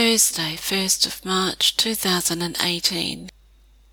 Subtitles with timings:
[0.00, 3.28] Thursday, 1st of March 2018.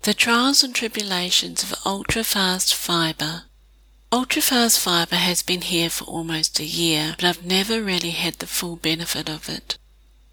[0.00, 3.42] The Trials and Tribulations of Ultrafast Fiber.
[4.10, 8.46] Ultrafast Fiber has been here for almost a year, but I've never really had the
[8.46, 9.76] full benefit of it.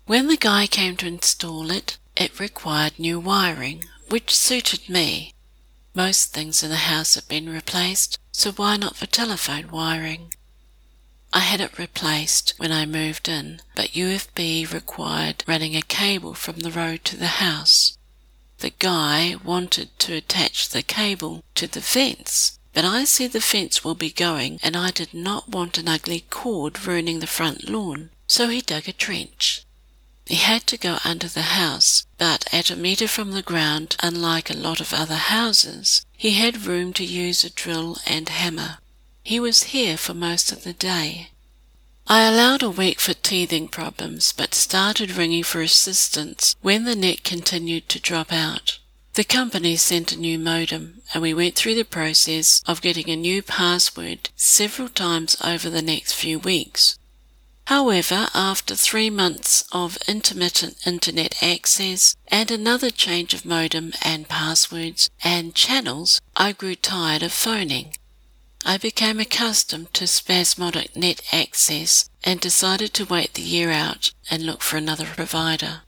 [0.05, 5.33] When the guy came to install it, it required new wiring, which suited me.
[5.93, 10.31] Most things in the house have been replaced, so why not for telephone wiring?
[11.35, 16.59] I had it replaced when I moved in, but UFB required running a cable from
[16.59, 17.97] the road to the house.
[18.59, 23.83] The guy wanted to attach the cable to the fence, but I said the fence
[23.83, 28.11] will be going and I did not want an ugly cord ruining the front lawn,
[28.27, 29.65] so he dug a trench.
[30.25, 34.49] He had to go under the house, but at a metre from the ground, unlike
[34.49, 38.77] a lot of other houses, he had room to use a drill and hammer.
[39.25, 41.29] He was here for most of the day.
[42.05, 47.23] I allowed a week for teething problems, but started ringing for assistance when the net
[47.23, 48.77] continued to drop out.
[49.15, 53.15] The company sent a new modem, and we went through the process of getting a
[53.15, 56.99] new password several times over the next few weeks.
[57.65, 65.09] However, after three months of intermittent internet access and another change of modem and passwords
[65.23, 67.95] and channels, I grew tired of phoning.
[68.67, 74.43] I became accustomed to spasmodic net access and decided to wait the year out and
[74.43, 75.81] look for another provider.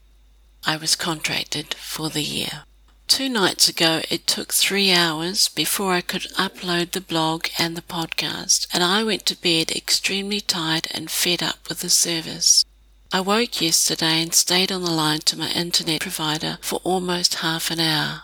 [0.64, 2.62] I was contracted for the year.
[3.08, 7.82] Two nights ago, it took three hours before I could upload the blog and the
[7.82, 12.64] podcast, and I went to bed extremely tired and fed up with the service.
[13.12, 17.72] I woke yesterday and stayed on the line to my internet provider for almost half
[17.72, 18.22] an hour.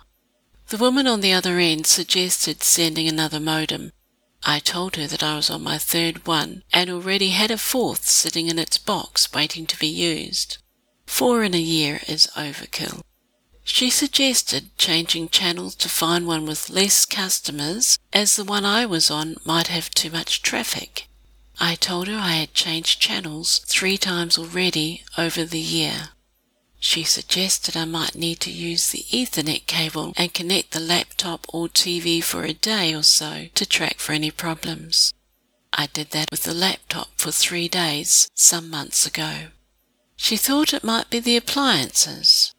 [0.68, 3.90] The woman on the other end suggested sending another modem,
[4.46, 8.08] I told her that I was on my third one and already had a fourth
[8.08, 10.58] sitting in its box waiting to be used.
[11.06, 13.02] Four in a year is overkill.
[13.64, 19.10] She suggested changing channels to find one with less customers, as the one I was
[19.10, 21.08] on might have too much traffic.
[21.58, 26.10] I told her I had changed channels three times already over the year.
[26.86, 31.66] She suggested I might need to use the Ethernet cable and connect the laptop or
[31.66, 35.14] TV for a day or so to track for any problems.
[35.72, 39.46] I did that with the laptop for three days some months ago.
[40.16, 42.52] She thought it might be the appliances.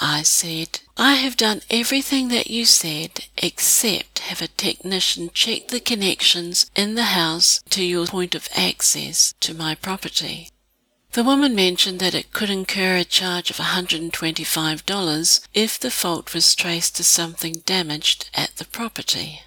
[0.00, 5.78] I said, I have done everything that you said except have a technician check the
[5.78, 10.48] connections in the house to your point of access to my property.
[11.12, 16.54] The woman mentioned that it could incur a charge of $125 if the fault was
[16.54, 19.40] traced to something damaged at the property.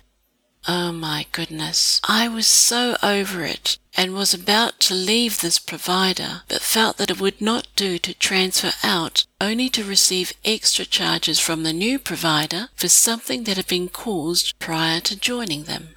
[0.67, 6.43] Oh my goodness, I was so over it and was about to leave this provider,
[6.47, 11.39] but felt that it would not do to transfer out only to receive extra charges
[11.39, 15.95] from the new provider for something that had been caused prior to joining them.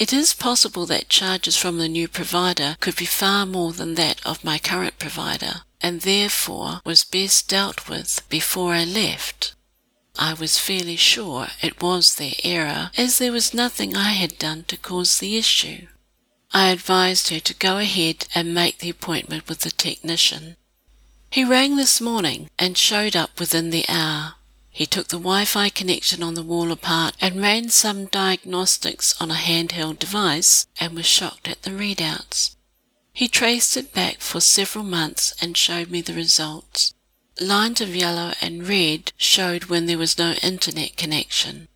[0.00, 4.18] It is possible that charges from the new provider could be far more than that
[4.24, 9.54] of my current provider, and therefore was best dealt with before I left.
[10.18, 14.64] I was fairly sure it was their error, as there was nothing I had done
[14.68, 15.86] to cause the issue.
[16.50, 20.56] I advised her to go ahead and make the appointment with the technician.
[21.30, 24.36] He rang this morning and showed up within the hour.
[24.70, 29.34] He took the Wi-Fi connection on the wall apart and ran some diagnostics on a
[29.34, 32.54] handheld device and was shocked at the readouts.
[33.12, 36.94] He traced it back for several months and showed me the results.
[37.40, 41.68] Lines of yellow and red showed when there was no internet connection.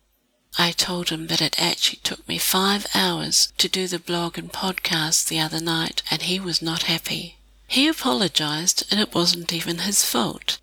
[0.57, 4.51] I told him that it actually took me five hours to do the blog and
[4.51, 7.37] podcast the other night, and he was not happy.
[7.67, 10.54] He apologized, and it wasn't even his fault.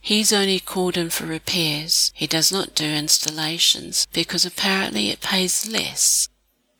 [0.00, 2.10] He's only called in for repairs.
[2.14, 6.28] He does not do installations because apparently it pays less.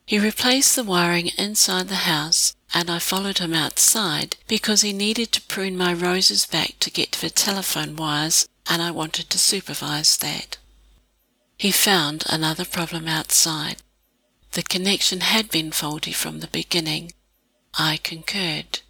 [0.07, 5.33] He replaced the wiring inside the house and I followed him outside because he needed
[5.33, 9.39] to prune my roses back to get to the telephone wires and I wanted to
[9.39, 10.59] supervise that.
[11.57, 13.77] He found another problem outside.
[14.53, 17.13] The connection had been faulty from the beginning.
[17.75, 18.81] I concurred.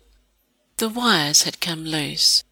[0.76, 2.44] The wires had come loose.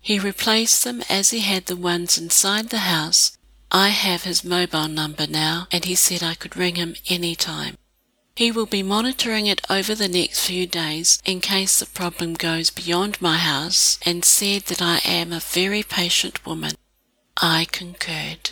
[0.00, 3.36] He replaced them as he had the ones inside the house.
[3.70, 7.76] I have his mobile number now, and he said I could ring him any time.
[8.34, 12.70] He will be monitoring it over the next few days in case the problem goes
[12.70, 16.74] beyond my house and said that I am a very patient woman.
[17.36, 18.50] I concurred.